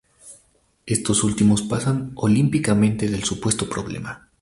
[0.87, 4.29] estos últimos pasan olímpicamente del supuesto problema